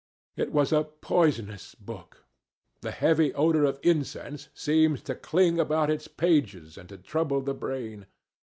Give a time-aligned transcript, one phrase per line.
[0.35, 2.25] It was a poisonous book.
[2.81, 7.53] The heavy odour of incense seemed to cling about its pages and to trouble the
[7.53, 8.07] brain.